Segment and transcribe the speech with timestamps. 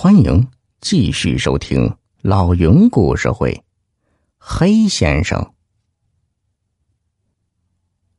[0.00, 0.48] 欢迎
[0.80, 3.64] 继续收听老云故事会。
[4.38, 5.52] 黑先生，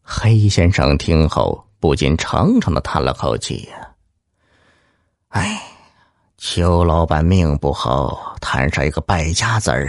[0.02, 3.96] 黑先生听后不禁长长的叹了口气呀。
[5.30, 5.58] 哎，
[6.38, 9.88] 邱老板命不好，摊上一个败家子儿；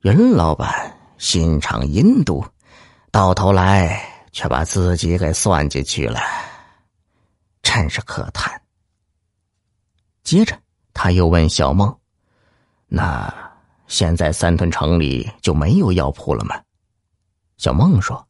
[0.00, 2.42] 云老板心肠阴毒，
[3.10, 4.02] 到头来
[4.32, 6.18] 却把自己给算进去了，
[7.60, 8.58] 真是可叹。
[10.24, 10.58] 接着。
[10.98, 11.94] 他又问小梦
[12.88, 13.52] ：“那
[13.86, 16.58] 现在三屯城里就没有药铺了吗？”
[17.58, 18.26] 小梦说：“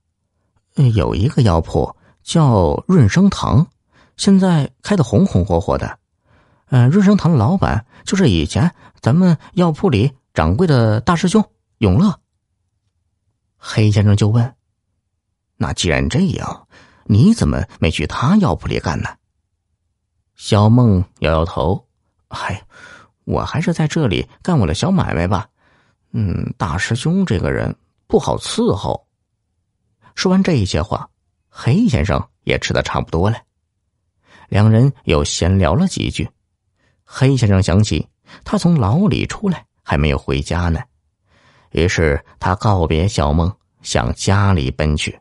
[0.96, 3.68] 有一个药铺叫润生堂，
[4.16, 6.00] 现在开的红红火火的。
[6.70, 11.48] 嗯，润生堂的老板就是以前咱们药铺里掌柜的大师兄
[11.78, 12.18] 永乐。”
[13.56, 14.56] 黑先生就问
[15.56, 16.66] ：“那既然这样，
[17.04, 19.08] 你怎么没去他药铺里干呢？”
[20.34, 21.85] 小梦摇摇头。
[22.28, 22.60] 嗨，
[23.24, 25.48] 我还是在这里干我的小买卖吧。
[26.12, 27.74] 嗯，大师兄这个人
[28.06, 29.06] 不好伺候。
[30.14, 31.08] 说完这些话，
[31.48, 33.38] 黑先生也吃的差不多了。
[34.48, 36.28] 两人又闲聊了几句。
[37.04, 38.08] 黑先生想起
[38.44, 40.80] 他从牢里出来还没有回家呢，
[41.70, 45.18] 于是他告别小梦，向家里奔去。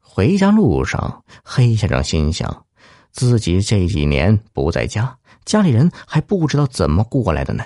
[0.00, 2.63] 回家路上，黑先生心想。
[3.14, 7.64] 自己这几年不在家，家里人还不知道怎么过来的呢。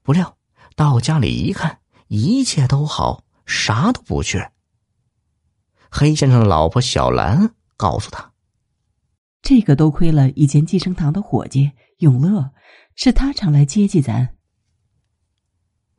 [0.00, 0.36] 不料
[0.76, 4.52] 到家里一看，一切都好，啥都不缺。
[5.90, 8.32] 黑先生的老婆小兰告诉他
[9.42, 12.52] ：“这个多亏了以前寄生堂的伙计永乐，
[12.94, 14.36] 是他常来接济咱。”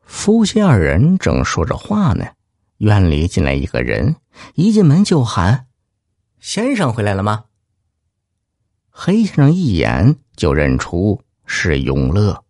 [0.00, 2.24] 夫妻二人正说着话呢，
[2.78, 4.16] 院里进来一个人，
[4.54, 5.66] 一进门就喊
[6.40, 7.44] ：“先生回来了吗？”
[8.98, 12.42] 黑先生一眼就认出是永乐，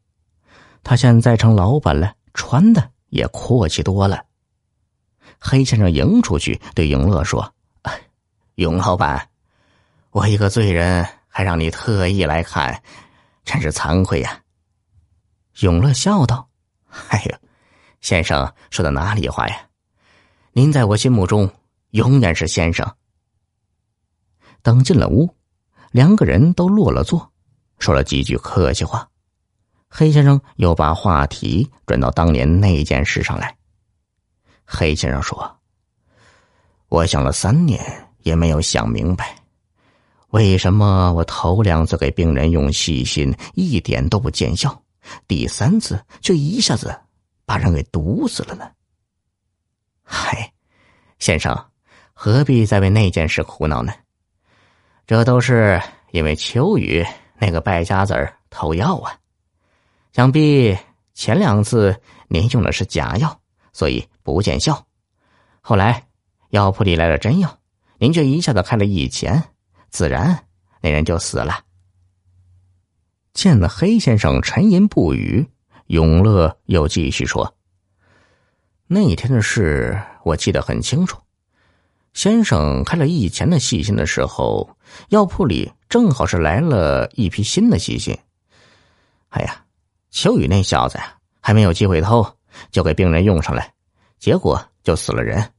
[0.84, 4.24] 他现在成老板了，穿的也阔气多了。
[5.40, 7.52] 黑先生迎出去对永乐说
[8.54, 9.28] ：“永老板，
[10.12, 12.80] 我一个罪人还让你特意来看，
[13.44, 14.40] 真是惭愧呀。”
[15.62, 16.48] 永乐笑道
[17.10, 17.40] ：“哎呀，
[18.00, 19.66] 先生说的哪里话呀？
[20.52, 21.50] 您在我心目中
[21.90, 22.88] 永远是先生。”
[24.62, 25.28] 等进了屋。
[25.96, 27.32] 两个人都落了座，
[27.78, 29.08] 说了几句客气话。
[29.88, 33.56] 黑先生又把话题转到当年那件事上来。
[34.66, 35.58] 黑先生说
[36.90, 37.82] ：“我想了三年，
[38.24, 39.38] 也没有想明白，
[40.32, 44.78] 为什么我头两次给病人用细心一点都不见效，
[45.26, 46.94] 第三次却一下子
[47.46, 48.70] 把人给毒死了呢？”
[50.04, 50.52] 嗨，
[51.18, 51.56] 先生，
[52.12, 53.94] 何必再为那件事苦恼呢？
[55.06, 55.80] 这都是
[56.10, 57.06] 因为秋雨
[57.38, 59.16] 那个败家子儿偷药啊！
[60.12, 60.76] 想必
[61.14, 61.96] 前两次
[62.26, 63.40] 您用的是假药，
[63.72, 64.84] 所以不见效。
[65.60, 66.04] 后来
[66.48, 67.56] 药铺里来了真药，
[67.98, 69.40] 您却一下子开了一钱，
[69.90, 70.44] 自然
[70.80, 71.60] 那人就死了。
[73.32, 75.46] 见了黑先生沉吟不语，
[75.86, 77.54] 永乐又继续说
[78.88, 81.20] ：“那天的事我记得很清楚。”
[82.16, 84.66] 先生开了以前的细心的时候，
[85.10, 88.18] 药铺里正好是来了一批新的细心。
[89.28, 89.62] 哎呀，
[90.10, 92.26] 秋雨那小子呀，还没有机会偷，
[92.70, 93.62] 就给病人用上了，
[94.18, 95.52] 结果就死了人。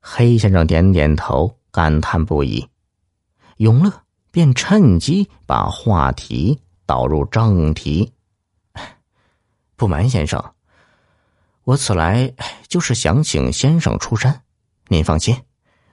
[0.00, 2.66] 黑先生点点头，感叹不已。
[3.58, 3.92] 永乐
[4.30, 8.10] 便趁机把话题导入正题。
[9.76, 10.42] 不瞒先生，
[11.64, 12.32] 我此来
[12.66, 14.42] 就是想请先生出山。
[14.88, 15.36] 您放心，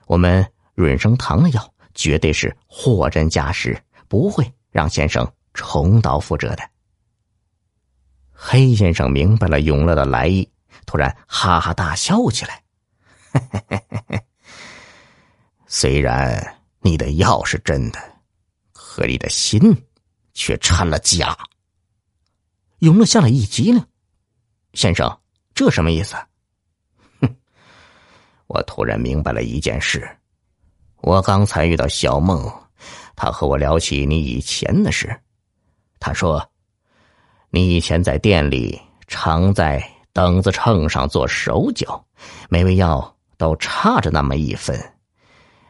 [0.06, 3.76] 我们润生堂的药绝对是货真价实，
[4.08, 6.70] 不会让先生重蹈覆辙的。
[8.30, 10.48] 黑先生明白了永乐的来意，
[10.86, 12.62] 突然哈哈大笑起来。
[15.66, 17.98] 虽然你的药是真的，
[18.72, 19.60] 可你的心
[20.34, 21.36] 却掺了假。
[22.78, 23.84] 永乐吓了一激灵，
[24.74, 25.20] 先生，
[25.54, 26.14] 这什么意思？
[28.54, 30.08] 我突然明白了一件事，
[31.00, 32.40] 我刚才遇到小梦，
[33.16, 35.12] 他和我聊起你以前的事。
[35.98, 36.40] 他说，
[37.50, 42.00] 你以前在店里常在等子秤上做手脚，
[42.48, 44.80] 每味药都差着那么一分，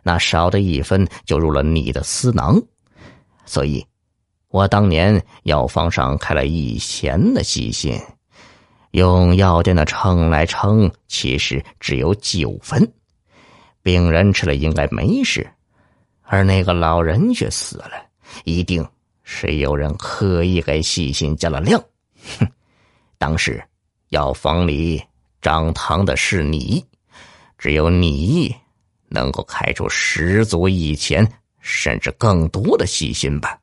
[0.03, 2.61] 那少的一分就入了你的私囊，
[3.47, 3.83] 所以，
[4.49, 7.99] 我当年药方上开了一钱的细心。
[8.95, 12.93] 用药店的称来称，其实只有九分，
[13.83, 15.45] 病人吃了应该没事，
[16.23, 17.91] 而那个老人却死了，
[18.45, 18.87] 一定
[19.25, 21.83] 是有人刻意给细心加了量。
[22.39, 22.47] 哼，
[23.19, 23.61] 当时
[24.11, 25.03] 药房里
[25.43, 26.85] 张堂的是你，
[27.59, 28.55] 只有你
[29.09, 33.59] 能够开出十足以前甚至更多的细心吧。